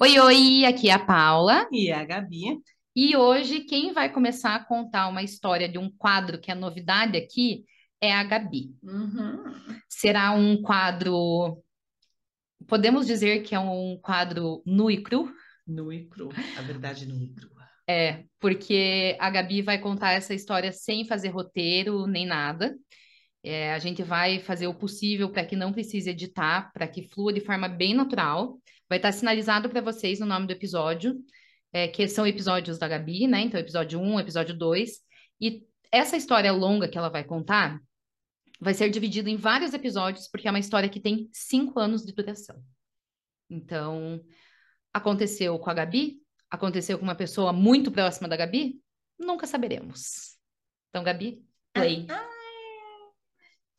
Oi, 0.00 0.16
oi, 0.16 0.64
aqui 0.64 0.90
é 0.90 0.92
a 0.92 0.98
Paula. 0.98 1.66
E 1.72 1.90
a 1.90 2.04
Gabi. 2.04 2.62
E 2.94 3.16
hoje 3.16 3.64
quem 3.64 3.92
vai 3.92 4.08
começar 4.12 4.54
a 4.54 4.64
contar 4.64 5.08
uma 5.08 5.24
história 5.24 5.68
de 5.68 5.76
um 5.76 5.90
quadro 5.90 6.40
que 6.40 6.52
é 6.52 6.54
novidade 6.54 7.18
aqui 7.18 7.64
é 8.00 8.14
a 8.14 8.22
Gabi. 8.22 8.76
Uhum. 8.80 9.42
Será 9.88 10.30
um 10.30 10.62
quadro, 10.62 11.60
podemos 12.68 13.08
dizer 13.08 13.42
que 13.42 13.56
é 13.56 13.58
um 13.58 13.98
quadro 14.00 14.62
nu 14.64 14.88
e 14.88 15.02
cru? 15.02 15.34
Nu 15.66 15.92
e 15.92 16.06
cru, 16.06 16.28
a 16.56 16.62
verdade 16.62 17.04
nu 17.04 17.20
e 17.20 17.34
crua. 17.34 17.66
É, 17.88 18.22
porque 18.38 19.16
a 19.18 19.28
Gabi 19.30 19.62
vai 19.62 19.80
contar 19.80 20.12
essa 20.12 20.32
história 20.32 20.70
sem 20.70 21.04
fazer 21.06 21.30
roteiro 21.30 22.06
nem 22.06 22.24
nada. 22.24 22.72
É, 23.42 23.72
a 23.72 23.80
gente 23.80 24.04
vai 24.04 24.38
fazer 24.38 24.68
o 24.68 24.74
possível 24.74 25.28
para 25.30 25.44
que 25.44 25.56
não 25.56 25.72
precise 25.72 26.10
editar, 26.10 26.70
para 26.72 26.86
que 26.86 27.08
flua 27.08 27.32
de 27.32 27.40
forma 27.40 27.68
bem 27.68 27.94
natural. 27.94 28.60
Vai 28.88 28.98
estar 28.98 29.12
sinalizado 29.12 29.68
para 29.68 29.80
vocês 29.80 30.18
no 30.18 30.26
nome 30.26 30.46
do 30.46 30.52
episódio, 30.52 31.16
é, 31.72 31.88
que 31.88 32.08
são 32.08 32.26
episódios 32.26 32.78
da 32.78 32.88
Gabi, 32.88 33.26
né? 33.26 33.40
Então, 33.40 33.60
episódio 33.60 34.00
1, 34.00 34.20
episódio 34.20 34.56
2. 34.56 34.90
E 35.40 35.66
essa 35.92 36.16
história 36.16 36.52
longa 36.52 36.88
que 36.88 36.96
ela 36.96 37.08
vai 37.08 37.24
contar 37.24 37.80
vai 38.60 38.74
ser 38.74 38.90
dividida 38.90 39.30
em 39.30 39.36
vários 39.36 39.74
episódios, 39.74 40.28
porque 40.28 40.48
é 40.48 40.50
uma 40.50 40.58
história 40.58 40.88
que 40.88 41.00
tem 41.00 41.28
cinco 41.32 41.78
anos 41.78 42.04
de 42.04 42.12
duração. 42.12 42.62
Então, 43.48 44.20
aconteceu 44.92 45.58
com 45.58 45.70
a 45.70 45.74
Gabi, 45.74 46.20
aconteceu 46.50 46.98
com 46.98 47.04
uma 47.04 47.14
pessoa 47.14 47.52
muito 47.52 47.90
próxima 47.90 48.28
da 48.28 48.36
Gabi, 48.36 48.80
nunca 49.18 49.46
saberemos. 49.46 50.36
Então, 50.88 51.04
Gabi, 51.04 51.44
play. 51.72 52.06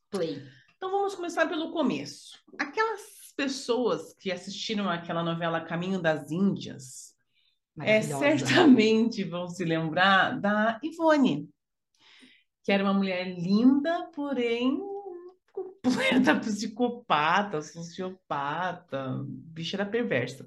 Play. 0.10 0.42
Então 0.76 0.90
vamos 0.90 1.14
começar 1.14 1.46
pelo 1.48 1.72
começo. 1.72 2.40
Aquelas 2.58 3.19
pessoas 3.40 4.14
que 4.16 4.34
assistiram 4.34 4.90
aquela 4.90 5.24
novela 5.24 5.62
Caminho 5.62 6.02
das 6.02 6.30
Índias, 6.30 7.16
é, 7.80 8.02
certamente 8.02 9.24
vão 9.24 9.48
se 9.48 9.64
lembrar 9.64 10.38
da 10.38 10.78
Ivone, 10.84 11.50
que 12.66 12.70
era 12.70 12.84
uma 12.84 12.94
mulher 12.94 13.24
linda, 13.40 14.10
porém 14.14 14.78
completa 15.54 16.36
psicopata, 16.44 17.62
sociopata, 17.62 19.24
bicha 19.26 19.78
era 19.78 19.86
perversa. 19.86 20.46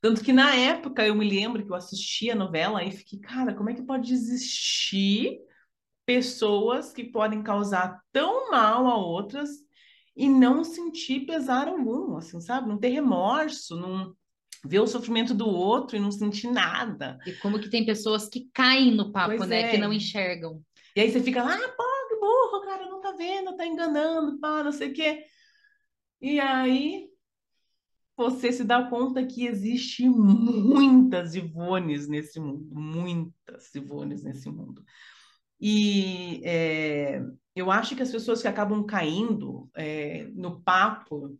Tanto 0.00 0.20
que 0.20 0.32
na 0.32 0.52
época 0.56 1.06
eu 1.06 1.14
me 1.14 1.28
lembro 1.28 1.64
que 1.64 1.70
eu 1.70 1.76
assisti 1.76 2.28
a 2.28 2.34
novela 2.34 2.82
e 2.82 2.90
fiquei, 2.90 3.20
cara, 3.20 3.54
como 3.54 3.70
é 3.70 3.74
que 3.74 3.84
pode 3.84 4.12
existir 4.12 5.38
pessoas 6.04 6.92
que 6.92 7.04
podem 7.04 7.40
causar 7.40 8.02
tão 8.10 8.50
mal 8.50 8.84
a 8.88 8.96
outras 8.96 9.48
e 10.16 10.28
não 10.28 10.62
sentir 10.62 11.26
pesar 11.26 11.68
algum, 11.68 12.16
assim, 12.16 12.40
sabe? 12.40 12.68
Não 12.68 12.78
ter 12.78 12.88
remorso, 12.88 13.76
não 13.76 14.14
ver 14.64 14.80
o 14.80 14.86
sofrimento 14.86 15.34
do 15.34 15.46
outro 15.48 15.96
e 15.96 16.00
não 16.00 16.10
sentir 16.10 16.48
nada. 16.50 17.18
E 17.26 17.32
como 17.34 17.58
que 17.58 17.70
tem 17.70 17.84
pessoas 17.84 18.28
que 18.28 18.48
caem 18.52 18.94
no 18.94 19.10
papo, 19.10 19.36
Pois 19.36 19.48
né? 19.48 19.62
é. 19.62 19.70
Que 19.70 19.78
não 19.78 19.92
enxergam. 19.92 20.62
E 20.94 21.00
aí 21.00 21.10
você 21.10 21.22
fica 21.22 21.42
lá, 21.42 21.54
ah, 21.54 21.68
pô, 21.76 21.84
que 22.08 22.16
burro, 22.20 22.64
cara, 22.64 22.86
não 22.88 23.00
tá 23.00 23.12
vendo, 23.12 23.56
tá 23.56 23.66
enganando, 23.66 24.38
pá, 24.38 24.62
não 24.62 24.72
sei 24.72 24.90
o 24.90 24.92
quê. 24.92 25.24
E 26.20 26.38
aí 26.38 27.08
você 28.16 28.52
se 28.52 28.62
dá 28.62 28.84
conta 28.88 29.24
que 29.26 29.46
existe 29.46 30.08
muitas 30.08 31.34
Ivones 31.34 32.06
nesse 32.06 32.38
mundo, 32.38 32.68
muitas 32.72 33.74
Ivones 33.74 34.22
nesse 34.22 34.48
mundo. 34.50 34.84
E 35.58 36.40
é, 36.44 37.22
eu 37.54 37.70
acho 37.70 37.94
que 37.94 38.02
as 38.02 38.10
pessoas 38.10 38.40
que 38.40 38.48
acabam 38.48 38.84
caindo 38.84 39.70
é, 39.74 40.24
no 40.34 40.60
papo 40.62 41.36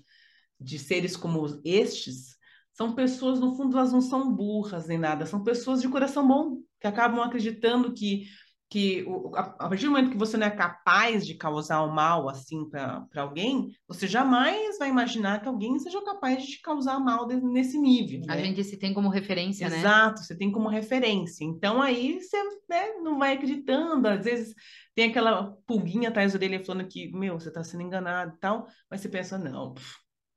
de 0.60 0.78
seres 0.78 1.16
como 1.16 1.60
estes 1.64 2.36
são 2.72 2.94
pessoas, 2.94 3.38
no 3.38 3.54
fundo, 3.54 3.76
elas 3.76 3.92
não 3.92 4.00
são 4.00 4.34
burras 4.34 4.86
nem 4.86 4.98
nada, 4.98 5.26
são 5.26 5.42
pessoas 5.42 5.80
de 5.80 5.88
coração 5.88 6.26
bom, 6.26 6.62
que 6.80 6.86
acabam 6.86 7.20
acreditando 7.22 7.92
que, 7.92 8.26
que 8.72 9.04
a, 9.34 9.40
a 9.40 9.68
partir 9.68 9.84
do 9.84 9.90
momento 9.90 10.10
que 10.10 10.16
você 10.16 10.38
não 10.38 10.46
é 10.46 10.50
capaz 10.50 11.26
de 11.26 11.34
causar 11.34 11.82
o 11.82 11.94
mal 11.94 12.26
assim 12.30 12.66
para 12.70 13.06
alguém, 13.16 13.70
você 13.86 14.06
jamais 14.08 14.78
vai 14.78 14.88
imaginar 14.88 15.42
que 15.42 15.48
alguém 15.48 15.78
seja 15.78 16.02
capaz 16.02 16.42
de 16.42 16.52
te 16.52 16.62
causar 16.62 16.98
mal 16.98 17.28
nesse 17.28 17.78
nível, 17.78 18.22
A 18.30 18.34
né? 18.34 18.44
gente 18.44 18.64
se 18.64 18.78
tem 18.78 18.94
como 18.94 19.10
referência, 19.10 19.68
né? 19.68 19.76
Exato, 19.76 20.22
você 20.22 20.34
tem 20.34 20.50
como 20.50 20.70
referência. 20.70 21.44
Então 21.44 21.82
aí 21.82 22.18
você, 22.18 22.42
né, 22.66 22.94
não 23.02 23.18
vai 23.18 23.34
acreditando, 23.34 24.08
às 24.08 24.24
vezes 24.24 24.54
tem 24.94 25.10
aquela 25.10 25.52
pulguinha 25.66 26.08
atrás 26.08 26.32
da 26.32 26.38
orelha 26.38 26.64
falando 26.64 26.88
que, 26.88 27.12
meu, 27.12 27.38
você 27.38 27.48
está 27.48 27.62
sendo 27.62 27.82
enganado 27.82 28.32
e 28.34 28.40
tal, 28.40 28.66
mas 28.90 29.02
você 29.02 29.08
pensa, 29.10 29.36
não, 29.36 29.74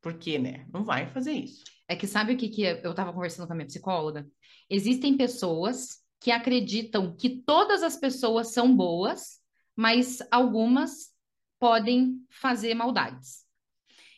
por 0.02 0.16
quê, 0.16 0.38
né? 0.38 0.68
Não 0.74 0.84
vai 0.84 1.08
fazer 1.08 1.32
isso. 1.32 1.64
É 1.88 1.96
que 1.96 2.06
sabe 2.06 2.34
o 2.34 2.38
que, 2.38 2.50
que 2.50 2.64
eu 2.64 2.92
estava 2.92 3.14
conversando 3.14 3.48
com 3.48 3.54
a 3.54 3.56
minha 3.56 3.68
psicóloga? 3.68 4.28
Existem 4.70 5.16
pessoas 5.16 6.04
que 6.20 6.32
acreditam 6.32 7.16
que 7.16 7.30
todas 7.30 7.84
as 7.84 7.96
pessoas 7.98 8.48
são 8.54 8.76
boas, 8.76 9.40
mas 9.76 10.20
algumas 10.32 11.14
podem 11.60 12.20
fazer 12.30 12.74
maldades. 12.74 13.44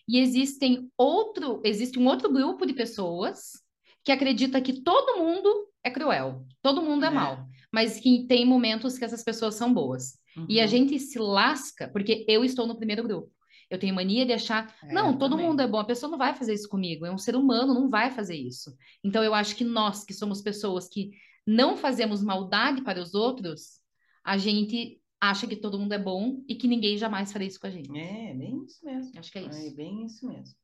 E 0.08 0.20
existem 0.20 0.90
outro, 0.98 1.62
existe 1.66 2.00
um 2.00 2.08
outro 2.08 2.32
grupo 2.32 2.66
de 2.66 2.74
pessoas 2.74 3.62
que 4.04 4.12
acredita 4.12 4.62
que 4.62 4.82
todo 4.82 5.18
mundo 5.22 5.68
é 5.84 5.90
cruel, 5.92 6.46
todo 6.62 6.82
mundo 6.82 7.04
é 7.04 7.10
É. 7.10 7.12
mau, 7.12 7.46
mas 7.72 8.00
que 8.00 8.26
tem 8.28 8.46
momentos 8.46 8.98
que 8.98 9.04
essas 9.04 9.24
pessoas 9.24 9.56
são 9.56 9.74
boas. 9.74 10.18
E 10.48 10.60
a 10.62 10.64
Uhum. 10.64 10.70
gente 10.70 11.00
se 11.00 11.18
lasca 11.20 11.90
porque 11.90 12.24
eu 12.28 12.46
estou 12.46 12.66
no 12.68 12.78
primeiro 12.78 13.04
grupo. 13.04 13.32
Eu 13.70 13.78
tenho 13.78 13.94
mania 13.94 14.26
de 14.26 14.32
achar, 14.32 14.74
É, 14.84 14.94
não, 14.94 15.18
todo 15.18 15.32
também. 15.32 15.46
mundo 15.48 15.62
é 15.62 15.68
bom, 15.68 15.78
a 15.80 15.84
pessoa 15.84 16.10
não 16.10 16.18
vai 16.18 16.34
fazer 16.34 16.54
isso 16.54 16.70
comigo, 16.70 17.06
é 17.06 17.12
um 17.12 17.18
ser 17.18 17.36
humano, 17.36 17.74
não 17.74 17.90
vai 17.90 18.12
fazer 18.12 18.36
isso. 18.38 18.74
Então 19.04 19.22
eu 19.24 19.34
acho 19.34 19.56
que 19.58 19.66
nós, 19.66 20.06
que 20.06 20.14
somos 20.14 20.42
pessoas 20.42 20.88
que 20.88 21.12
não 21.48 21.78
fazemos 21.78 22.22
maldade 22.22 22.84
para 22.84 23.02
os 23.02 23.14
outros, 23.14 23.80
a 24.24 24.38
gente 24.38 25.02
acha 25.20 25.48
que 25.48 25.56
todo 25.56 25.80
mundo 25.80 25.94
é 25.94 25.98
bom 26.00 26.44
e 26.48 26.56
que 26.56 26.68
ninguém 26.68 26.98
jamais 26.98 27.32
faria 27.32 27.48
isso 27.48 27.60
com 27.60 27.68
a 27.68 27.72
gente. 27.72 27.90
É, 27.98 28.34
bem 28.34 28.64
isso 28.66 28.86
mesmo. 28.86 29.12
Acho 29.18 29.32
que 29.32 29.40
é 29.40 29.44
É 29.44 29.48
isso. 29.48 29.76
bem 29.76 30.06
isso 30.06 30.28
mesmo. 30.28 30.56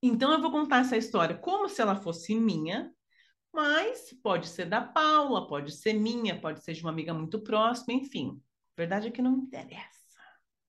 Então 0.00 0.32
eu 0.32 0.40
vou 0.40 0.50
contar 0.50 0.80
essa 0.80 0.96
história 0.96 1.36
como 1.36 1.68
se 1.68 1.82
ela 1.82 1.96
fosse 1.96 2.34
minha, 2.34 2.90
mas 3.52 4.14
pode 4.22 4.46
ser 4.48 4.66
da 4.66 4.80
Paula, 4.80 5.46
pode 5.48 5.72
ser 5.72 5.94
minha, 5.94 6.40
pode 6.40 6.62
ser 6.62 6.74
de 6.74 6.82
uma 6.82 6.90
amiga 6.90 7.12
muito 7.12 7.40
próxima, 7.40 7.94
enfim. 7.94 8.40
A 8.76 8.80
verdade 8.80 9.08
é 9.08 9.10
que 9.10 9.22
não 9.22 9.38
interessa. 9.38 10.04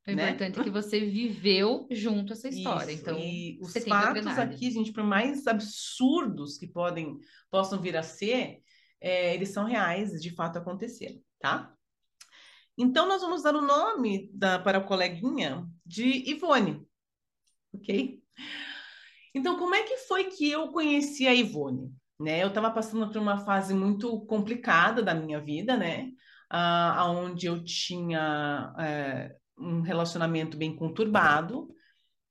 O 0.07 0.11
né? 0.11 0.29
importante 0.29 0.59
é 0.59 0.63
que 0.63 0.69
você 0.69 0.99
viveu 0.99 1.87
junto 1.89 2.33
essa 2.33 2.47
história. 2.47 2.91
Isso, 2.91 3.01
Então, 3.01 3.17
e 3.17 3.57
os 3.59 3.73
fatos 3.73 4.37
aqui, 4.37 4.69
gente, 4.69 4.93
por 4.93 5.03
mais 5.03 5.47
absurdos 5.47 6.57
que 6.57 6.67
podem 6.67 7.17
possam 7.49 7.81
vir 7.81 7.97
a 7.97 8.03
ser, 8.03 8.61
é, 9.01 9.33
eles 9.33 9.49
são 9.49 9.65
reais, 9.65 10.21
de 10.21 10.33
fato 10.33 10.57
aconteceram, 10.57 11.21
tá? 11.39 11.73
Então 12.77 13.07
nós 13.07 13.21
vamos 13.21 13.43
dar 13.43 13.55
o 13.55 13.61
nome 13.61 14.29
da, 14.33 14.59
para 14.59 14.79
a 14.79 14.83
coleguinha 14.83 15.65
de 15.85 16.29
Ivone, 16.29 16.85
ok? 17.73 18.21
Então 19.33 19.57
como 19.57 19.75
é 19.75 19.83
que 19.83 19.97
foi 19.97 20.25
que 20.25 20.49
eu 20.49 20.69
conheci 20.69 21.27
a 21.27 21.33
Ivone? 21.33 21.93
Né? 22.19 22.43
Eu 22.43 22.49
estava 22.49 22.71
passando 22.71 23.07
por 23.09 23.17
uma 23.17 23.39
fase 23.45 23.73
muito 23.73 24.21
complicada 24.25 25.03
da 25.03 25.13
minha 25.13 25.39
vida, 25.39 25.75
né? 25.75 26.11
Ah, 26.49 27.07
onde 27.09 27.47
eu 27.47 27.63
tinha 27.63 28.73
é, 28.79 29.35
um 29.57 29.81
relacionamento 29.81 30.57
bem 30.57 30.75
conturbado 30.75 31.67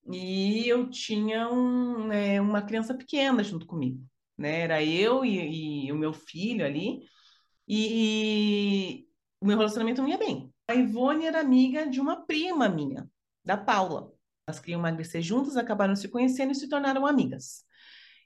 e 0.06 0.68
eu 0.68 0.90
tinha 0.90 1.48
um, 1.48 2.06
né, 2.06 2.40
uma 2.40 2.62
criança 2.62 2.94
pequena 2.94 3.42
junto 3.42 3.66
comigo, 3.66 4.02
né? 4.36 4.60
Era 4.60 4.82
eu 4.82 5.24
e, 5.24 5.86
e 5.86 5.92
o 5.92 5.96
meu 5.96 6.12
filho 6.12 6.64
ali, 6.64 7.02
e, 7.66 9.02
e 9.02 9.08
o 9.40 9.46
meu 9.46 9.56
relacionamento 9.56 10.02
não 10.02 10.08
ia 10.08 10.18
bem. 10.18 10.52
A 10.68 10.74
Ivone 10.74 11.26
era 11.26 11.40
amiga 11.40 11.86
de 11.86 12.00
uma 12.00 12.24
prima 12.24 12.68
minha, 12.68 13.08
da 13.44 13.56
Paula. 13.56 14.12
Elas 14.46 14.60
queriam 14.60 14.80
emagrecer 14.80 15.22
juntas, 15.22 15.56
acabaram 15.56 15.96
se 15.96 16.08
conhecendo 16.08 16.52
e 16.52 16.54
se 16.54 16.68
tornaram 16.68 17.06
amigas. 17.06 17.64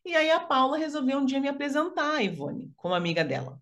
E 0.05 0.15
aí 0.15 0.31
a 0.31 0.41
Paula 0.41 0.79
resolveu 0.79 1.19
um 1.19 1.25
dia 1.25 1.41
me 1.41 1.49
apresentar 1.49 2.15
a 2.17 2.23
Ivone 2.23 2.73
como 2.77 2.95
amiga 2.95 3.25
dela. 3.25 3.61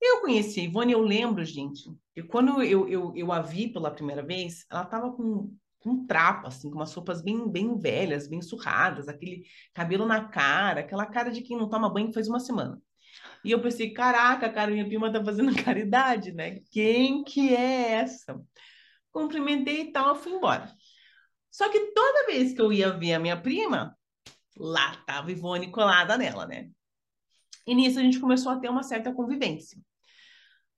Eu 0.00 0.20
conheci 0.20 0.60
a 0.60 0.64
Ivone, 0.64 0.92
eu 0.92 1.02
lembro, 1.02 1.44
gente, 1.44 1.82
que 2.14 2.22
quando 2.22 2.62
eu, 2.62 2.88
eu, 2.88 3.12
eu 3.14 3.32
a 3.32 3.42
vi 3.42 3.68
pela 3.68 3.90
primeira 3.90 4.22
vez, 4.22 4.64
ela 4.70 4.82
estava 4.82 5.12
com, 5.12 5.54
com 5.80 6.06
trapo, 6.06 6.46
assim, 6.46 6.70
com 6.70 6.76
umas 6.76 6.92
roupas 6.94 7.22
bem, 7.22 7.48
bem 7.50 7.76
velhas, 7.78 8.28
bem 8.28 8.40
surradas, 8.42 9.08
aquele 9.08 9.44
cabelo 9.74 10.06
na 10.06 10.28
cara, 10.28 10.80
aquela 10.80 11.06
cara 11.06 11.30
de 11.30 11.42
quem 11.42 11.56
não 11.56 11.68
toma 11.68 11.90
banho 11.90 12.12
faz 12.12 12.28
uma 12.28 12.38
semana. 12.38 12.80
E 13.44 13.50
eu 13.50 13.60
pensei, 13.60 13.92
caraca, 13.92 14.50
cara, 14.50 14.70
minha 14.70 14.86
prima 14.86 15.12
tá 15.12 15.24
fazendo 15.24 15.54
caridade, 15.64 16.32
né? 16.32 16.60
Quem 16.70 17.24
que 17.24 17.54
é 17.54 17.92
essa? 17.92 18.40
Cumprimentei 19.10 19.82
e 19.82 19.92
tal, 19.92 20.14
fui 20.14 20.32
embora. 20.32 20.72
Só 21.50 21.68
que 21.68 21.92
toda 21.92 22.26
vez 22.26 22.52
que 22.52 22.60
eu 22.60 22.72
ia 22.72 22.92
ver 22.92 23.14
a 23.14 23.18
minha 23.18 23.40
prima, 23.40 23.96
lá 24.56 24.96
tava 25.06 25.32
Ivone 25.32 25.70
colada 25.70 26.16
nela, 26.16 26.46
né? 26.46 26.70
E 27.66 27.74
nisso 27.74 27.98
a 27.98 28.02
gente 28.02 28.20
começou 28.20 28.52
a 28.52 28.58
ter 28.58 28.68
uma 28.68 28.82
certa 28.82 29.12
convivência. 29.12 29.78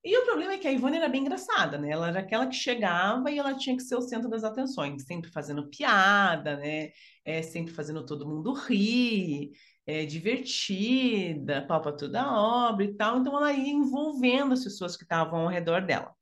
E 0.04 0.16
o 0.18 0.24
problema 0.24 0.54
é 0.54 0.58
que 0.58 0.66
a 0.66 0.72
Ivone 0.72 0.96
era 0.96 1.08
bem 1.08 1.20
engraçada, 1.22 1.78
né? 1.78 1.90
Ela 1.90 2.08
era 2.08 2.20
aquela 2.20 2.46
que 2.48 2.56
chegava 2.56 3.30
e 3.30 3.38
ela 3.38 3.56
tinha 3.56 3.76
que 3.76 3.82
ser 3.84 3.94
o 3.94 4.02
centro 4.02 4.28
das 4.28 4.42
atenções, 4.42 5.04
sempre 5.04 5.30
fazendo 5.30 5.68
piada, 5.68 6.56
né? 6.56 6.90
É, 7.24 7.40
sempre 7.42 7.72
fazendo 7.72 8.04
todo 8.04 8.28
mundo 8.28 8.52
rir, 8.52 9.52
é, 9.86 10.04
divertida, 10.04 11.64
pau 11.66 11.80
pra 11.80 11.92
toda 11.92 12.20
obra 12.32 12.84
e 12.84 12.94
tal. 12.96 13.18
Então 13.20 13.36
ela 13.36 13.52
ia 13.52 13.72
envolvendo 13.72 14.54
as 14.54 14.64
pessoas 14.64 14.96
que 14.96 15.04
estavam 15.04 15.40
ao 15.42 15.48
redor 15.48 15.82
dela, 15.86 16.12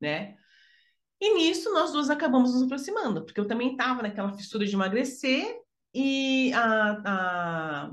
né? 0.00 0.36
E 1.20 1.34
nisso 1.34 1.72
nós 1.72 1.92
duas 1.92 2.10
acabamos 2.10 2.52
nos 2.54 2.62
aproximando, 2.64 3.24
porque 3.24 3.40
eu 3.40 3.46
também 3.46 3.72
estava 3.72 4.02
naquela 4.02 4.32
fissura 4.36 4.66
de 4.66 4.74
emagrecer 4.74 5.46
e 5.94 6.52
a, 6.52 7.86
a 7.86 7.90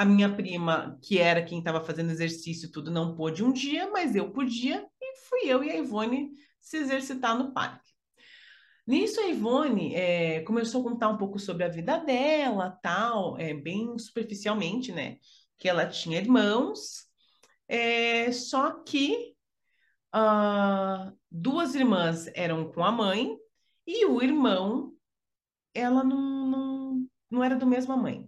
a 0.00 0.04
minha 0.06 0.34
prima, 0.34 0.98
que 1.02 1.18
era 1.18 1.44
quem 1.44 1.58
estava 1.58 1.78
fazendo 1.78 2.10
exercício 2.10 2.72
tudo, 2.72 2.90
não 2.90 3.14
pôde 3.14 3.44
um 3.44 3.52
dia, 3.52 3.90
mas 3.90 4.16
eu 4.16 4.32
podia, 4.32 4.88
e 4.98 5.16
fui 5.28 5.40
eu 5.44 5.62
e 5.62 5.70
a 5.70 5.76
Ivone 5.76 6.30
se 6.58 6.78
exercitar 6.78 7.36
no 7.36 7.52
parque. 7.52 7.92
Nisso, 8.86 9.20
a 9.20 9.26
Ivone 9.26 9.94
é, 9.94 10.40
começou 10.40 10.80
a 10.80 10.84
contar 10.84 11.10
um 11.10 11.18
pouco 11.18 11.38
sobre 11.38 11.64
a 11.64 11.68
vida 11.68 11.98
dela, 11.98 12.78
tal, 12.82 13.36
é, 13.36 13.52
bem 13.52 13.98
superficialmente, 13.98 14.90
né? 14.90 15.18
Que 15.58 15.68
ela 15.68 15.86
tinha 15.86 16.18
irmãos, 16.18 17.06
é, 17.68 18.32
só 18.32 18.82
que 18.82 19.34
uh, 20.16 21.14
duas 21.30 21.74
irmãs 21.74 22.26
eram 22.34 22.72
com 22.72 22.82
a 22.82 22.90
mãe 22.90 23.36
e 23.86 24.06
o 24.06 24.22
irmão, 24.22 24.94
ela 25.74 26.02
não, 26.02 26.46
não, 26.46 27.06
não 27.30 27.44
era 27.44 27.54
do 27.54 27.66
mesma 27.66 27.98
mãe, 27.98 28.26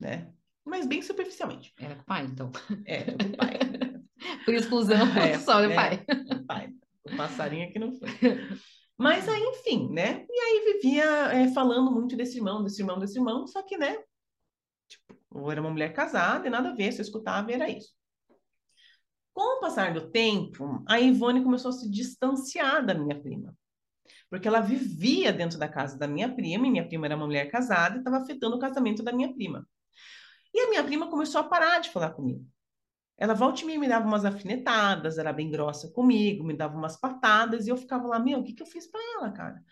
né? 0.00 0.31
Mas 0.64 0.86
bem 0.86 1.02
superficialmente. 1.02 1.72
Era 1.78 1.96
com 1.96 2.02
o 2.02 2.06
pai, 2.06 2.24
então. 2.24 2.52
É, 2.84 3.04
com 3.04 3.12
o 3.12 3.36
pai. 3.36 3.58
Por 4.44 4.54
exclusão, 4.54 5.06
é, 5.18 5.38
só 5.40 5.60
do 5.60 5.70
é, 5.70 5.74
pai. 5.74 6.04
O 6.30 6.44
pai. 6.44 6.72
O 7.04 7.16
passarinho 7.16 7.68
aqui 7.68 7.78
não 7.78 7.92
foi. 7.92 8.08
Mas 8.96 9.28
aí, 9.28 9.42
enfim, 9.42 9.88
né? 9.92 10.24
E 10.28 10.40
aí 10.40 10.72
vivia 10.74 11.04
é, 11.32 11.48
falando 11.52 11.90
muito 11.90 12.16
desse 12.16 12.38
irmão, 12.38 12.62
desse 12.62 12.80
irmão, 12.80 12.98
desse 12.98 13.18
irmão, 13.18 13.46
só 13.46 13.62
que, 13.62 13.76
né? 13.76 13.98
Tipo, 14.88 15.18
ou 15.30 15.50
era 15.50 15.60
uma 15.60 15.70
mulher 15.70 15.92
casada 15.92 16.46
e 16.46 16.50
nada 16.50 16.70
a 16.70 16.74
ver, 16.74 16.92
se 16.92 17.00
eu 17.00 17.04
escutava 17.04 17.50
era 17.50 17.68
isso. 17.68 17.92
Com 19.32 19.58
o 19.58 19.60
passar 19.60 19.94
do 19.94 20.10
tempo, 20.10 20.84
a 20.86 21.00
Ivone 21.00 21.42
começou 21.42 21.70
a 21.70 21.72
se 21.72 21.90
distanciar 21.90 22.84
da 22.84 22.94
minha 22.94 23.18
prima. 23.18 23.56
Porque 24.28 24.46
ela 24.46 24.60
vivia 24.60 25.32
dentro 25.32 25.58
da 25.58 25.68
casa 25.68 25.98
da 25.98 26.06
minha 26.06 26.32
prima, 26.32 26.66
e 26.66 26.70
minha 26.70 26.86
prima 26.86 27.06
era 27.06 27.16
uma 27.16 27.26
mulher 27.26 27.50
casada 27.50 27.96
e 27.96 27.98
estava 27.98 28.18
afetando 28.18 28.56
o 28.56 28.58
casamento 28.58 29.02
da 29.02 29.12
minha 29.12 29.32
prima. 29.32 29.66
E 30.54 30.60
a 30.60 30.68
minha 30.68 30.84
prima 30.84 31.08
começou 31.08 31.40
a 31.40 31.44
parar 31.44 31.80
de 31.80 31.90
falar 31.90 32.10
comigo. 32.10 32.46
Ela 33.16 33.34
volta 33.34 33.62
e 33.62 33.78
me 33.78 33.88
dava 33.88 34.06
umas 34.06 34.24
alfinetadas, 34.24 35.18
era 35.18 35.32
bem 35.32 35.50
grossa 35.50 35.88
comigo, 35.90 36.44
me 36.44 36.54
dava 36.54 36.76
umas 36.76 36.96
patadas, 36.98 37.66
e 37.66 37.70
eu 37.70 37.76
ficava 37.76 38.06
lá, 38.08 38.18
meu, 38.18 38.40
o 38.40 38.44
que, 38.44 38.52
que 38.52 38.62
eu 38.62 38.66
fiz 38.66 38.86
para 38.86 39.00
ela, 39.16 39.30
cara? 39.30 39.62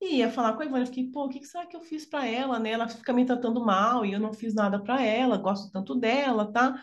E 0.00 0.16
ia 0.16 0.30
falar 0.30 0.54
com 0.54 0.62
a 0.62 0.66
Ivone, 0.66 0.82
eu 0.82 0.86
fiquei, 0.86 1.10
pô, 1.10 1.26
o 1.26 1.28
que, 1.28 1.40
que 1.40 1.46
será 1.46 1.66
que 1.66 1.76
eu 1.76 1.82
fiz 1.82 2.06
para 2.06 2.26
ela, 2.26 2.58
né? 2.58 2.70
Ela 2.70 2.88
fica 2.88 3.12
me 3.12 3.24
tratando 3.26 3.64
mal 3.64 4.06
e 4.06 4.12
eu 4.12 4.20
não 4.20 4.32
fiz 4.32 4.54
nada 4.54 4.78
para 4.82 5.02
ela, 5.02 5.36
gosto 5.36 5.70
tanto 5.72 5.94
dela, 5.94 6.50
tá? 6.52 6.82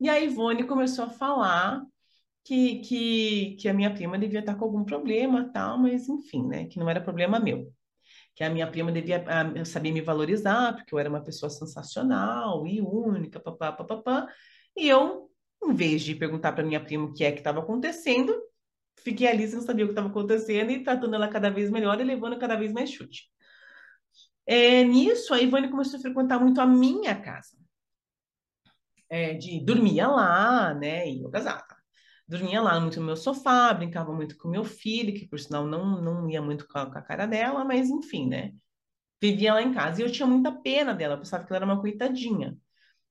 E 0.00 0.08
a 0.08 0.18
Ivone 0.20 0.66
começou 0.66 1.04
a 1.06 1.10
falar 1.10 1.84
que, 2.44 2.80
que, 2.80 3.56
que 3.60 3.68
a 3.68 3.74
minha 3.74 3.92
prima 3.92 4.18
devia 4.18 4.40
estar 4.40 4.54
com 4.56 4.64
algum 4.64 4.84
problema, 4.84 5.50
tal, 5.52 5.78
mas 5.78 6.08
enfim, 6.08 6.46
né? 6.46 6.66
Que 6.66 6.78
não 6.78 6.88
era 6.88 7.00
problema 7.00 7.38
meu 7.40 7.72
que 8.40 8.44
a 8.44 8.48
minha 8.48 8.66
prima 8.66 8.90
devia 8.90 9.22
ah, 9.28 9.64
saber 9.66 9.92
me 9.92 10.00
valorizar, 10.00 10.74
porque 10.74 10.94
eu 10.94 10.98
era 10.98 11.10
uma 11.10 11.22
pessoa 11.22 11.50
sensacional 11.50 12.66
e 12.66 12.80
única, 12.80 13.38
papá, 13.38 13.70
papá, 13.70 14.26
e 14.74 14.88
eu, 14.88 15.30
em 15.62 15.74
vez 15.74 16.00
de 16.00 16.14
perguntar 16.14 16.52
para 16.52 16.64
minha 16.64 16.82
prima 16.82 17.04
o 17.04 17.12
que 17.12 17.22
é 17.22 17.32
que 17.32 17.40
estava 17.40 17.60
acontecendo, 17.60 18.34
fiquei 19.00 19.26
ali 19.26 19.46
sem 19.46 19.60
saber 19.60 19.82
o 19.82 19.88
que 19.88 19.92
estava 19.92 20.08
acontecendo 20.08 20.70
e 20.70 20.82
tratando 20.82 21.14
ela 21.16 21.28
cada 21.28 21.50
vez 21.50 21.68
melhor 21.68 22.00
e 22.00 22.04
levando 22.04 22.38
cada 22.38 22.56
vez 22.56 22.72
mais 22.72 22.90
chute. 22.90 23.30
É, 24.46 24.84
nisso, 24.84 25.34
a 25.34 25.38
Ivone 25.42 25.68
começou 25.68 25.98
a 25.98 26.00
frequentar 26.00 26.40
muito 26.40 26.62
a 26.62 26.66
minha 26.66 27.14
casa. 27.20 27.58
É, 29.10 29.34
de 29.34 29.62
dormia 29.62 30.08
lá, 30.08 30.72
né, 30.72 31.06
e 31.06 31.20
eu 31.22 31.28
casava 31.28 31.62
dormia 32.30 32.62
lá 32.62 32.78
muito 32.80 33.00
no 33.00 33.06
meu 33.06 33.16
sofá, 33.16 33.74
brincava 33.74 34.12
muito 34.12 34.38
com 34.38 34.48
meu 34.48 34.64
filho, 34.64 35.12
que 35.12 35.26
por 35.26 35.38
sinal 35.38 35.66
não, 35.66 36.00
não 36.00 36.30
ia 36.30 36.40
muito 36.40 36.66
com 36.68 36.78
a, 36.78 36.86
com 36.86 36.98
a 36.98 37.02
cara 37.02 37.26
dela, 37.26 37.64
mas 37.64 37.90
enfim, 37.90 38.28
né? 38.28 38.52
Vivia 39.20 39.52
lá 39.52 39.62
em 39.62 39.74
casa. 39.74 40.00
E 40.00 40.04
eu 40.04 40.12
tinha 40.12 40.26
muita 40.26 40.52
pena 40.52 40.94
dela, 40.94 41.14
eu 41.14 41.18
pensava 41.18 41.44
que 41.44 41.52
ela 41.52 41.58
era 41.58 41.66
uma 41.66 41.80
coitadinha. 41.80 42.56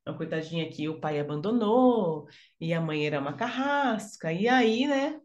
Uma 0.08 0.18
coitadinha 0.18 0.70
que 0.70 0.88
o 0.88 1.00
pai 1.00 1.20
abandonou, 1.20 2.28
e 2.60 2.74
a 2.74 2.82
mãe 2.82 3.06
era 3.06 3.20
uma 3.20 3.34
carrasca. 3.34 4.32
E 4.32 4.48
aí, 4.48 4.88
né, 4.88 5.20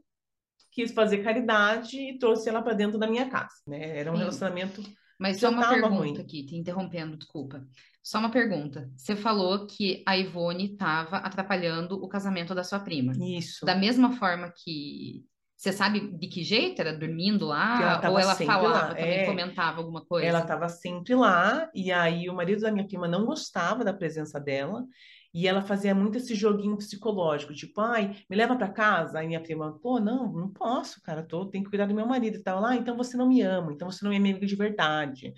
quis 0.73 0.93
fazer 0.93 1.23
caridade 1.23 1.97
e 1.97 2.19
trouxe 2.19 2.49
ela 2.49 2.63
para 2.63 2.75
dentro 2.75 2.99
da 2.99 3.07
minha 3.07 3.31
casa, 3.31 3.55
né? 3.67 3.99
Era 3.99 4.11
um 4.11 4.15
Sim. 4.15 4.21
relacionamento 4.21 4.83
mas 5.19 5.39
só 5.39 5.49
uma 5.51 5.69
pergunta 5.69 5.95
ruim. 5.95 6.19
aqui, 6.19 6.45
te 6.45 6.57
interrompendo, 6.57 7.17
desculpa. 7.17 7.65
Só 8.05 8.19
uma 8.19 8.31
pergunta. 8.31 8.91
Você 8.99 9.17
falou 9.17 9.67
que 9.67 10.03
a 10.07 10.15
Ivone 10.15 10.73
estava 10.73 11.17
atrapalhando 11.17 11.95
o 11.97 12.07
casamento 12.07 12.55
da 12.55 12.63
sua 12.63 12.79
prima. 12.79 13.15
Isso. 13.19 13.65
Da 13.65 13.75
mesma 13.75 14.13
forma 14.13 14.53
que. 14.55 15.25
Você 15.57 15.73
sabe 15.73 16.13
de 16.19 16.29
que 16.29 16.45
jeito? 16.45 16.81
Era 16.81 16.93
dormindo 16.93 17.47
lá? 17.47 18.01
Ela 18.03 18.11
ou 18.11 18.19
ela 18.19 18.35
falava, 18.35 18.69
lá. 18.69 18.89
também 18.89 19.21
é, 19.21 19.25
comentava 19.25 19.79
alguma 19.79 20.05
coisa? 20.05 20.29
Ela 20.29 20.41
estava 20.41 20.69
sempre 20.69 21.15
lá, 21.15 21.71
e 21.75 21.91
aí 21.91 22.29
o 22.29 22.35
marido 22.35 22.61
da 22.61 22.71
minha 22.71 22.87
prima 22.87 23.09
não 23.09 23.25
gostava 23.25 23.83
da 23.83 23.95
presença 23.95 24.39
dela, 24.39 24.85
e 25.33 25.49
ela 25.49 25.63
fazia 25.63 25.95
muito 25.95 26.19
esse 26.19 26.35
joguinho 26.35 26.77
psicológico, 26.77 27.55
tipo, 27.55 27.81
ai, 27.81 28.15
me 28.29 28.37
leva 28.37 28.55
para 28.57 28.69
casa. 28.69 29.21
Aí 29.21 29.27
minha 29.27 29.41
prima, 29.41 29.79
pô, 29.81 29.99
não, 29.99 30.31
não 30.31 30.51
posso, 30.51 31.01
cara, 31.01 31.23
tô, 31.23 31.47
tenho 31.47 31.65
que 31.65 31.71
cuidar 31.71 31.87
do 31.87 31.95
meu 31.95 32.07
marido 32.07 32.37
e 32.37 32.43
tal. 32.43 32.63
Ah, 32.63 32.77
então 32.77 32.97
você 32.97 33.17
não 33.17 33.29
me 33.29 33.41
ama, 33.41 33.73
então 33.73 33.91
você 33.91 34.05
não 34.05 34.13
é 34.13 34.19
minha 34.19 34.35
amiga 34.35 34.47
de 34.47 34.57
verdade. 34.57 35.33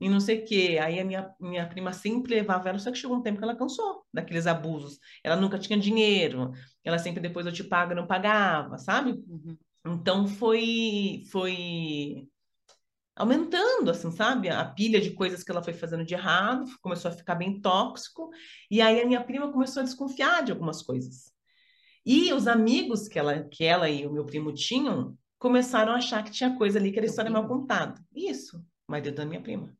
E 0.00 0.08
não 0.08 0.18
sei 0.18 0.42
o 0.42 0.44
quê. 0.44 0.78
Aí 0.82 0.98
a 0.98 1.04
minha, 1.04 1.34
minha 1.38 1.68
prima 1.68 1.92
sempre 1.92 2.34
levava 2.34 2.68
ela, 2.68 2.78
só 2.78 2.90
que 2.90 2.98
chegou 2.98 3.16
um 3.16 3.22
tempo 3.22 3.38
que 3.38 3.44
ela 3.44 3.56
cansou 3.56 4.04
daqueles 4.12 4.46
abusos. 4.46 4.98
Ela 5.22 5.36
nunca 5.36 5.58
tinha 5.58 5.78
dinheiro, 5.78 6.52
ela 6.82 6.98
sempre 6.98 7.20
depois 7.20 7.46
eu 7.46 7.52
te 7.52 7.62
pago, 7.62 7.94
não 7.94 8.06
pagava, 8.06 8.78
sabe? 8.78 9.12
Uhum. 9.12 9.58
Então 9.86 10.26
foi, 10.26 11.24
foi 11.30 12.26
aumentando, 13.14 13.90
assim, 13.90 14.10
sabe? 14.10 14.48
A 14.48 14.64
pilha 14.64 15.00
de 15.00 15.10
coisas 15.10 15.42
que 15.42 15.50
ela 15.50 15.62
foi 15.62 15.74
fazendo 15.74 16.04
de 16.04 16.14
errado, 16.14 16.64
começou 16.80 17.10
a 17.10 17.14
ficar 17.14 17.34
bem 17.34 17.60
tóxico, 17.60 18.30
e 18.70 18.80
aí 18.80 19.00
a 19.02 19.06
minha 19.06 19.22
prima 19.22 19.52
começou 19.52 19.82
a 19.82 19.84
desconfiar 19.84 20.42
de 20.42 20.52
algumas 20.52 20.82
coisas. 20.82 21.30
E 22.04 22.32
os 22.32 22.46
amigos 22.46 23.08
que 23.08 23.18
ela, 23.18 23.44
que 23.44 23.64
ela 23.64 23.88
e 23.90 24.06
o 24.06 24.12
meu 24.12 24.24
primo 24.24 24.52
tinham 24.54 25.16
começaram 25.38 25.92
a 25.92 25.96
achar 25.96 26.22
que 26.24 26.30
tinha 26.30 26.56
coisa 26.56 26.78
ali 26.78 26.92
que 26.92 26.98
era 26.98 27.06
história 27.06 27.30
mal 27.30 27.46
contada. 27.46 28.00
Isso, 28.14 28.58
o 28.58 28.92
marido 28.92 29.14
da 29.14 29.26
minha 29.26 29.40
prima. 29.40 29.74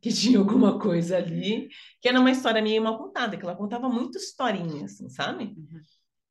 Que 0.00 0.12
tinha 0.12 0.38
alguma 0.38 0.78
coisa 0.78 1.16
ali, 1.16 1.68
que 2.00 2.08
era 2.08 2.20
uma 2.20 2.30
história 2.30 2.62
meio 2.62 2.82
mal 2.82 2.98
contada, 2.98 3.36
que 3.36 3.44
ela 3.44 3.56
contava 3.56 3.88
muito 3.88 4.18
historinha, 4.18 4.84
assim, 4.84 5.08
sabe? 5.08 5.44
Uhum. 5.44 5.80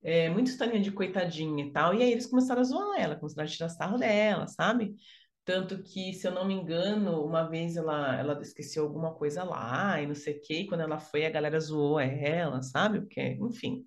É, 0.04 0.30
muita 0.30 0.52
historinha 0.52 0.82
de 0.82 0.92
coitadinha 0.92 1.66
e 1.66 1.72
tal, 1.72 1.94
e 1.94 2.02
aí 2.02 2.12
eles 2.12 2.28
começaram 2.28 2.62
a 2.62 2.64
zoar 2.64 3.00
ela, 3.00 3.16
começaram 3.16 3.48
a 3.48 3.52
tirar 3.52 3.70
sarro 3.70 3.98
dela, 3.98 4.48
sabe? 4.48 4.96
Tanto 5.44 5.82
que, 5.82 6.14
se 6.14 6.28
eu 6.28 6.32
não 6.32 6.46
me 6.46 6.54
engano, 6.54 7.24
uma 7.26 7.44
vez 7.44 7.78
ela, 7.78 8.18
ela 8.18 8.42
esqueceu 8.42 8.84
alguma 8.84 9.14
coisa 9.14 9.44
lá 9.44 10.02
e 10.02 10.06
não 10.06 10.16
sei 10.16 10.38
o 10.38 10.42
quê, 10.42 10.60
e 10.62 10.68
quando 10.68 10.82
ela 10.82 11.00
foi, 11.00 11.26
a 11.26 11.30
galera 11.30 11.60
zoou 11.60 12.00
ela, 12.00 12.62
sabe? 12.62 13.00
Porque, 13.02 13.22
enfim, 13.42 13.86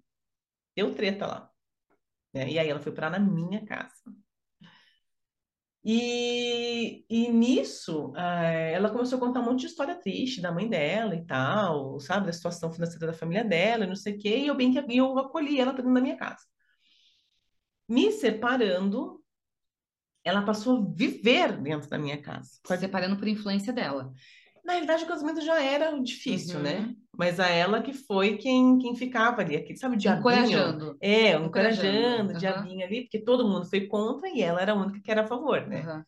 deu 0.74 0.94
treta 0.94 1.26
lá. 1.26 1.50
Né? 2.32 2.50
E 2.50 2.58
aí 2.58 2.68
ela 2.68 2.80
foi 2.80 2.92
parar 2.92 3.10
na 3.10 3.18
minha 3.18 3.64
casa. 3.64 4.02
E, 5.82 7.04
e 7.08 7.28
nisso, 7.32 8.12
eh, 8.14 8.72
ela 8.74 8.90
começou 8.90 9.16
a 9.16 9.20
contar 9.20 9.40
um 9.40 9.44
monte 9.44 9.60
de 9.60 9.66
história 9.66 9.94
triste 9.94 10.40
da 10.40 10.52
mãe 10.52 10.68
dela 10.68 11.14
e 11.14 11.24
tal, 11.24 11.98
sabe? 12.00 12.26
Da 12.26 12.32
situação 12.32 12.70
financeira 12.72 13.06
da 13.06 13.12
família 13.14 13.44
dela 13.44 13.86
não 13.86 13.96
sei 13.96 14.14
o 14.14 14.18
quê, 14.18 14.36
e 14.38 14.46
eu 14.48 14.54
bem 14.54 14.72
que 14.72 14.98
eu 14.98 15.18
acolhi 15.18 15.58
ela 15.58 15.72
dentro 15.72 15.92
da 15.92 16.00
minha 16.00 16.16
casa. 16.16 16.44
Me 17.88 18.12
separando 18.12 19.20
ela 20.24 20.42
passou 20.42 20.78
a 20.78 20.94
viver 20.94 21.56
dentro 21.56 21.88
da 21.88 21.98
minha 21.98 22.20
casa. 22.20 22.50
Se 22.66 22.76
separando 22.76 23.16
por 23.16 23.26
influência 23.26 23.72
dela. 23.72 24.12
Na 24.64 24.72
realidade, 24.72 25.04
o 25.04 25.06
casamento 25.06 25.40
já 25.40 25.62
era 25.62 25.98
difícil, 26.00 26.56
uhum. 26.56 26.62
né? 26.62 26.94
Mas 27.16 27.38
a 27.38 27.48
ela 27.48 27.82
que 27.82 27.92
foi 27.92 28.36
quem, 28.36 28.78
quem 28.78 28.94
ficava 28.94 29.42
ali, 29.42 29.56
aquele, 29.56 29.78
sabe, 29.78 29.96
diabinho. 29.96 30.20
Encorajando. 30.20 30.96
É, 31.00 31.32
encorajando, 31.34 32.32
uhum. 32.32 32.38
diabinho 32.38 32.84
ali, 32.84 33.02
porque 33.02 33.18
todo 33.18 33.48
mundo 33.48 33.66
foi 33.66 33.86
contra 33.86 34.28
e 34.28 34.40
ela 34.40 34.60
era 34.60 34.72
a 34.72 34.76
única 34.76 35.00
que 35.00 35.10
era 35.10 35.22
a 35.22 35.26
favor, 35.26 35.66
né? 35.66 36.04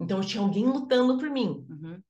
Então 0.00 0.20
tinha 0.20 0.42
alguém 0.42 0.66
lutando 0.66 1.18
por 1.18 1.30
mim. 1.30 1.64
Uhum. 1.68 2.00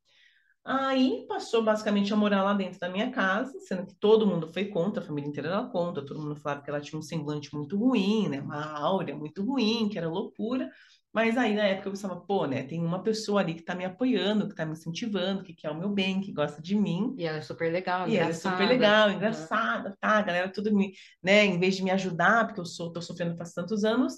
Aí 0.66 1.26
passou 1.28 1.62
basicamente 1.62 2.10
a 2.12 2.16
morar 2.16 2.42
lá 2.42 2.54
dentro 2.54 2.80
da 2.80 2.88
minha 2.88 3.10
casa, 3.10 3.52
sendo 3.60 3.86
que 3.86 3.94
todo 3.96 4.26
mundo 4.26 4.50
foi 4.52 4.66
contra, 4.68 5.02
a 5.02 5.06
família 5.06 5.28
inteira 5.28 5.48
era 5.50 5.66
contra, 5.68 6.04
todo 6.04 6.20
mundo 6.22 6.36
falava 6.36 6.62
que 6.62 6.70
ela 6.70 6.80
tinha 6.80 6.98
um 6.98 7.02
semblante 7.02 7.54
muito 7.54 7.76
ruim, 7.78 8.28
né? 8.28 8.40
Uma 8.40 8.64
áurea 8.78 9.14
muito 9.14 9.44
ruim, 9.44 9.88
que 9.90 9.98
era 9.98 10.08
loucura. 10.08 10.70
Mas 11.12 11.36
aí, 11.36 11.54
na 11.54 11.64
época, 11.64 11.88
eu 11.88 11.92
pensava, 11.92 12.16
pô, 12.20 12.46
né, 12.46 12.64
tem 12.64 12.82
uma 12.82 13.02
pessoa 13.02 13.40
ali 13.40 13.54
que 13.54 13.62
tá 13.62 13.74
me 13.74 13.84
apoiando, 13.84 14.48
que 14.48 14.54
tá 14.54 14.64
me 14.66 14.72
incentivando, 14.72 15.44
que 15.44 15.54
quer 15.54 15.70
o 15.70 15.78
meu 15.78 15.90
bem, 15.90 16.20
que 16.20 16.32
gosta 16.32 16.60
de 16.62 16.74
mim. 16.74 17.14
E 17.18 17.24
ela 17.26 17.38
é 17.38 17.42
super 17.42 17.70
legal, 17.72 18.08
E 18.08 18.16
ela 18.16 18.30
é 18.30 18.32
super 18.32 18.66
legal, 18.68 19.08
Uhum. 19.08 19.16
engraçada, 19.16 19.96
tá? 20.00 20.18
A 20.18 20.22
galera 20.22 20.50
tudo 20.52 20.74
me, 20.74 20.92
né, 21.22 21.44
em 21.44 21.58
vez 21.58 21.76
de 21.76 21.82
me 21.84 21.90
ajudar, 21.90 22.46
porque 22.46 22.60
eu 22.60 22.66
sou, 22.66 22.92
tô 22.92 23.00
sofrendo 23.02 23.36
faz 23.36 23.52
tantos 23.52 23.84
anos, 23.84 24.14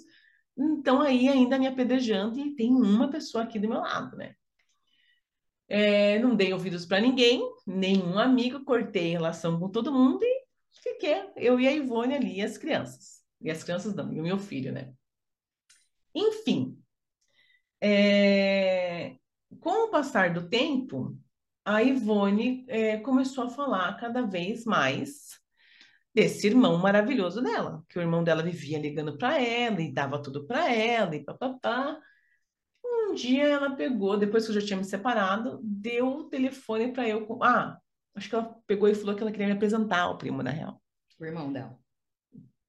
então 0.58 1.00
aí 1.02 1.28
ainda 1.28 1.58
me 1.58 1.66
apedrejando 1.66 2.38
e 2.38 2.54
tem 2.56 2.70
uma 2.74 3.10
pessoa 3.10 3.44
aqui 3.44 3.58
do 3.58 3.68
meu 3.68 3.80
lado, 3.80 4.16
né? 4.16 4.34
É, 5.68 6.18
não 6.20 6.36
dei 6.36 6.52
ouvidos 6.52 6.86
para 6.86 7.00
ninguém, 7.00 7.42
nenhum 7.66 8.18
amigo, 8.18 8.64
cortei 8.64 9.10
relação 9.10 9.58
com 9.58 9.68
todo 9.68 9.92
mundo 9.92 10.22
e 10.22 10.44
fiquei 10.72 11.30
eu 11.36 11.58
e 11.58 11.66
a 11.66 11.72
Ivone 11.72 12.14
ali, 12.14 12.36
e 12.36 12.42
as 12.42 12.56
crianças. 12.56 13.24
E 13.40 13.50
as 13.50 13.64
crianças 13.64 13.94
não, 13.94 14.12
e 14.12 14.20
o 14.20 14.22
meu 14.22 14.38
filho, 14.38 14.72
né? 14.72 14.92
Enfim, 16.14 16.78
é, 17.80 19.16
com 19.60 19.86
o 19.86 19.90
passar 19.90 20.32
do 20.32 20.48
tempo, 20.48 21.18
a 21.64 21.82
Ivone 21.82 22.64
é, 22.68 22.96
começou 22.98 23.44
a 23.44 23.50
falar 23.50 23.96
cada 23.98 24.22
vez 24.22 24.64
mais 24.64 25.38
desse 26.14 26.46
irmão 26.46 26.78
maravilhoso 26.78 27.42
dela, 27.42 27.84
que 27.88 27.98
o 27.98 28.00
irmão 28.00 28.24
dela 28.24 28.42
vivia 28.42 28.78
ligando 28.78 29.18
para 29.18 29.42
ela 29.42 29.82
e 29.82 29.92
dava 29.92 30.22
tudo 30.22 30.46
para 30.46 30.72
ela 30.72 31.14
e 31.14 31.24
papapá. 31.24 31.90
Um 31.90 32.00
dia 33.16 33.44
ela 33.48 33.74
pegou, 33.74 34.16
depois 34.16 34.44
que 34.46 34.52
eu 34.52 34.60
já 34.60 34.66
tinha 34.66 34.76
me 34.76 34.84
separado, 34.84 35.58
deu 35.62 36.06
o 36.06 36.24
telefone 36.28 36.92
para 36.92 37.08
eu. 37.08 37.26
com- 37.26 37.42
Ah, 37.42 37.78
acho 38.14 38.28
que 38.28 38.34
ela 38.34 38.56
pegou 38.66 38.88
e 38.88 38.94
falou 38.94 39.16
que 39.16 39.22
ela 39.22 39.32
queria 39.32 39.48
me 39.48 39.52
apresentar 39.54 40.02
ao 40.02 40.16
primo, 40.18 40.42
na 40.42 40.50
real. 40.50 40.80
O 41.18 41.24
irmão 41.24 41.52
dela. 41.52 41.76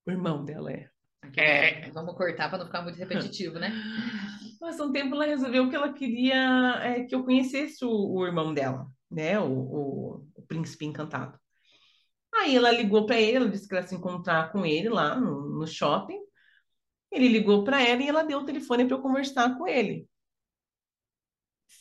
O 0.06 0.12
irmão 0.12 0.44
dela 0.44 0.72
é. 0.72 0.89
É. 1.36 1.92
Vamos 1.92 2.16
cortar 2.16 2.50
para 2.50 2.60
não 2.60 2.66
ficar 2.66 2.82
muito 2.82 2.98
repetitivo, 2.98 3.60
né? 3.60 3.72
Mas 4.62 4.80
um 4.80 4.92
tempo 4.92 5.13
ela 5.13 5.25
resolveu 5.25 5.70
que 5.70 5.75
ela 5.75 5.94
queria 5.94 6.80
é, 6.82 7.04
que 7.04 7.13
eu 7.13 7.24
conhecesse 7.24 7.86
o, 7.86 7.92
o 7.92 8.25
irmão 8.25 8.54
dela, 8.54 8.88
né? 9.12 9.39
O, 9.39 9.51
o, 9.51 10.27
o 10.36 10.42
príncipe 10.48 10.86
encantado. 10.86 11.38
Aí 12.34 12.56
ela 12.56 12.72
ligou 12.72 13.06
para 13.06 13.20
ele, 13.20 13.38
ela 13.38 13.50
disse 13.50 13.68
que 13.68 13.74
ela 13.74 13.84
ia 13.84 13.88
se 13.88 13.96
encontrar 13.96 14.51
com 14.51 14.66
ele 14.66 14.89
lá 14.89 15.20
no, 15.20 15.60
no 15.60 15.68
shopping. 15.68 16.20
Ele 17.12 17.27
ligou 17.27 17.63
para 17.63 17.82
ela 17.82 18.01
e 18.01 18.08
ela 18.08 18.24
deu 18.24 18.39
o 18.39 18.46
telefone 18.46 18.86
para 18.86 18.96
eu 18.96 19.01
conversar 19.01 19.58
com 19.58 19.68
ele. 19.68 20.08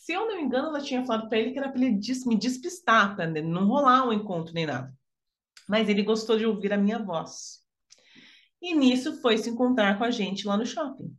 Se 0.06 0.12
eu 0.12 0.28
não 0.28 0.36
me 0.36 0.42
engano, 0.44 0.68
ela 0.68 0.80
tinha 0.80 1.04
falado 1.04 1.28
para 1.28 1.36
ele 1.36 1.50
que 1.50 1.58
era 1.58 1.68
para 1.68 1.80
ele 1.82 1.98
me 2.26 2.36
despistar, 2.38 3.16
para 3.16 3.26
não 3.42 3.66
rolar 3.66 4.06
um 4.06 4.12
encontro 4.12 4.54
nem 4.54 4.64
nada. 4.64 4.94
Mas 5.68 5.88
ele 5.88 6.04
gostou 6.04 6.38
de 6.38 6.46
ouvir 6.46 6.72
a 6.72 6.76
minha 6.78 7.00
voz. 7.00 7.58
E 8.62 8.72
nisso 8.72 9.20
foi 9.20 9.36
se 9.36 9.50
encontrar 9.50 9.98
com 9.98 10.04
a 10.04 10.10
gente 10.12 10.46
lá 10.46 10.56
no 10.56 10.64
shopping. 10.64 11.12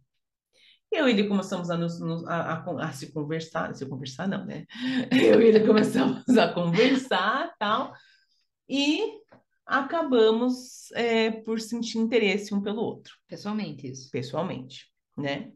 Eu 0.89 1.06
e 1.06 1.12
ele 1.12 1.27
começamos 1.27 1.70
a, 1.70 1.75
nos- 1.75 2.01
a, 2.29 2.53
a- 2.53 2.86
a 2.88 2.91
se 2.94 3.12
conversar, 3.12 3.75
se 3.75 3.86
conversar 3.86 4.25
não, 4.25 4.46
né? 4.46 4.65
Eu 5.12 5.41
e 5.41 5.48
ele 5.48 5.67
começamos 5.67 6.25
a 6.38 6.53
conversar 6.53 7.53
tal, 7.60 7.94
e 8.70 9.01
acabamos 9.65 10.89
é, 10.94 11.29
por 11.29 11.60
sentir 11.60 11.98
interesse 11.98 12.56
um 12.56 12.62
pelo 12.62 12.82
outro, 12.84 13.13
Pessoalmente, 13.27 13.86
isso. 13.86 14.10
pessoalmente, 14.10 14.86
né? 15.17 15.51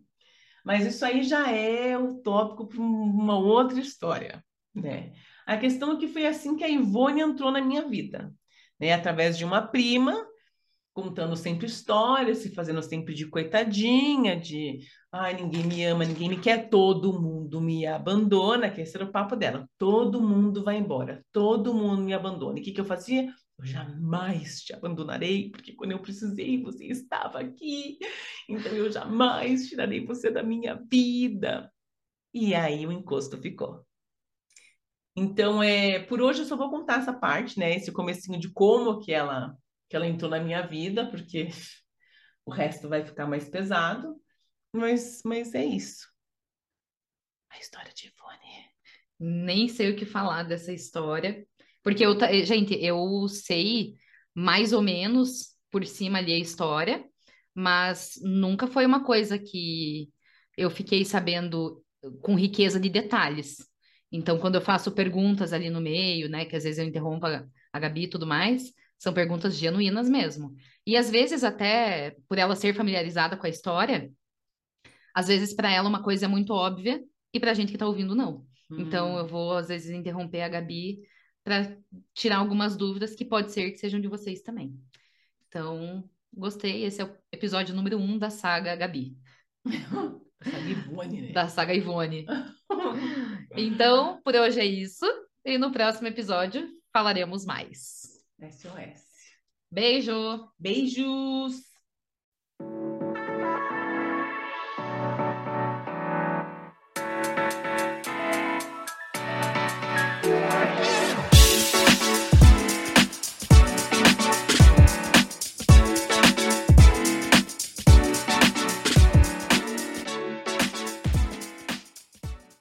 Mas 0.66 0.86
isso 0.86 1.04
aí 1.06 1.24
já 1.24 1.50
é 1.52 1.98
o 1.98 2.16
tópico 2.22 2.68
para 2.68 2.82
uma 2.82 3.38
outra 3.38 3.80
história, 3.80 4.44
né? 4.74 5.14
A 5.46 5.58
questão 5.58 5.94
é 5.94 5.98
que 5.98 6.08
foi 6.08 6.26
assim 6.26 6.56
que 6.56 6.64
a 6.64 6.70
Ivone 6.70 7.22
entrou 7.22 7.52
na 7.52 7.62
minha 7.62 7.88
vida, 7.88 8.32
né? 8.80 8.94
Através 8.94 9.38
de 9.38 9.44
uma 9.44 9.62
prima, 9.62 10.26
contando 10.94 11.36
sempre 11.36 11.66
histórias, 11.68 12.40
se 12.40 12.54
fazendo 12.54 12.82
sempre 12.82 13.14
de 13.14 13.28
coitadinha, 13.28 14.40
de 14.40 14.80
ai, 15.12 15.34
ninguém 15.36 15.64
me 15.64 15.84
ama, 15.86 16.06
ninguém 16.06 16.30
me 16.30 16.40
quer, 16.40 16.70
todo 16.70 17.20
mundo 17.20 17.62
me 17.62 17.86
abandona, 17.86 18.70
que 18.70 18.82
esse 18.82 18.96
era 18.96 19.06
o 19.06 19.12
papo 19.12 19.36
dela. 19.36 19.68
Todo 19.78 20.22
mundo 20.22 20.64
vai 20.64 20.78
embora, 20.78 21.24
todo 21.32 21.74
mundo 21.74 22.02
me 22.04 22.14
abandona. 22.14 22.60
E 22.60 22.62
o 22.62 22.64
que 22.64 22.72
que 22.72 22.82
eu 22.82 22.86
fazia? 22.86 23.34
Eu 23.62 23.68
jamais 23.68 24.62
te 24.62 24.74
abandonarei, 24.74 25.52
porque 25.52 25.74
quando 25.74 25.92
eu 25.92 26.02
precisei, 26.02 26.64
você 26.64 26.88
estava 26.88 27.40
aqui. 27.40 28.00
Então 28.50 28.72
eu 28.72 28.92
jamais 28.92 29.70
tirarei 29.70 30.04
você 30.04 30.32
da 30.32 30.42
minha 30.42 30.74
vida. 30.90 31.72
E 32.34 32.56
aí 32.56 32.88
o 32.88 32.92
encosto 32.92 33.38
ficou. 33.38 33.86
Então, 35.16 35.62
é, 35.62 36.00
por 36.00 36.22
hoje 36.22 36.42
eu 36.42 36.46
só 36.46 36.56
vou 36.56 36.72
contar 36.72 37.02
essa 37.02 37.14
parte, 37.14 37.60
né? 37.60 37.76
Esse 37.76 37.92
comecinho 37.92 38.40
de 38.40 38.50
como 38.50 39.00
que 39.00 39.12
ela, 39.12 39.56
que 39.88 39.96
ela 39.96 40.08
entrou 40.08 40.32
na 40.32 40.40
minha 40.40 40.66
vida, 40.66 41.08
porque 41.12 41.50
o 42.44 42.52
resto 42.52 42.90
vai 42.90 43.06
ficar 43.06 43.28
mais 43.28 43.48
pesado. 43.48 44.20
Mas, 44.74 45.22
mas 45.24 45.54
é 45.54 45.64
isso. 45.64 46.10
A 47.52 47.60
história 47.60 47.94
de 47.94 48.08
Ivone. 48.08 48.72
Nem 49.20 49.68
sei 49.68 49.92
o 49.92 49.96
que 49.96 50.06
falar 50.06 50.44
dessa 50.44 50.74
história. 50.74 51.46
Porque 51.84 52.06
eu, 52.06 52.18
ta- 52.18 52.32
gente, 52.44 52.74
eu 52.76 53.28
sei 53.28 53.96
mais 54.34 54.74
ou 54.74 54.82
menos 54.82 55.50
por 55.72 55.86
cima 55.86 56.20
ali 56.20 56.34
a 56.34 56.40
história, 56.40 57.04
mas 57.54 58.20
nunca 58.22 58.68
foi 58.68 58.86
uma 58.86 59.04
coisa 59.04 59.38
que 59.38 60.10
eu 60.58 60.70
fiquei 60.70 61.04
sabendo 61.06 61.84
com 62.22 62.36
riqueza 62.36 62.80
de 62.80 62.90
detalhes. 62.90 63.58
Então, 64.12 64.38
quando 64.38 64.56
eu 64.56 64.62
faço 64.62 64.92
perguntas 64.92 65.54
ali 65.54 65.70
no 65.70 65.80
meio, 65.82 66.30
né, 66.30 66.46
que 66.46 66.56
às 66.56 66.64
vezes 66.64 66.80
eu 66.80 66.86
interrompo 66.86 67.26
a, 67.26 67.46
a 67.72 67.80
Gabi 67.80 68.04
e 68.04 68.10
tudo 68.10 68.28
mais, 68.28 68.74
são 68.98 69.14
perguntas 69.14 69.56
genuínas 69.58 70.10
mesmo. 70.10 70.54
E 70.86 70.96
às 70.98 71.10
vezes 71.10 71.44
até 71.44 72.16
por 72.28 72.38
ela 72.38 72.56
ser 72.56 72.76
familiarizada 72.76 73.38
com 73.38 73.46
a 73.46 73.50
história, 73.50 74.12
às 75.14 75.28
vezes 75.28 75.54
para 75.54 75.72
ela 75.72 75.90
uma 75.90 76.04
coisa 76.04 76.26
é 76.26 76.28
muito 76.28 76.54
óbvia 76.54 77.02
e 77.34 77.40
para 77.40 77.52
a 77.52 77.54
gente 77.54 77.70
que 77.70 77.76
está 77.76 77.86
ouvindo 77.88 78.16
não. 78.16 78.46
Então, 78.78 79.18
eu 79.18 79.28
vou, 79.28 79.54
às 79.58 79.68
vezes, 79.68 79.90
interromper 79.92 80.42
a 80.44 80.50
Gabi 80.50 81.00
para 81.44 81.78
tirar 82.14 82.38
algumas 82.38 82.76
dúvidas 82.76 83.16
que 83.16 83.26
pode 83.26 83.52
ser 83.52 83.72
que 83.72 83.78
sejam 83.78 84.00
de 84.00 84.08
vocês 84.08 84.42
também. 84.42 84.80
Então, 85.48 86.08
gostei. 86.34 86.84
Esse 86.86 87.02
é 87.02 87.06
o 87.06 87.18
episódio 87.32 87.76
número 87.76 87.98
um 87.98 88.18
da 88.18 88.30
saga 88.30 88.76
Gabi, 88.76 89.18
Essa 90.44 90.60
Ivone, 90.60 91.22
né? 91.22 91.32
da 91.34 91.48
saga 91.48 91.74
Ivone. 91.74 92.26
Então, 93.54 94.22
por 94.24 94.34
hoje 94.34 94.62
é 94.62 94.66
isso. 94.66 95.06
E 95.44 95.58
no 95.58 95.72
próximo 95.72 96.08
episódio 96.08 96.70
falaremos 96.94 97.46
mais. 97.46 98.24
SOS. 98.40 99.04
Beijo! 99.70 100.50
Beijos! 100.58 101.62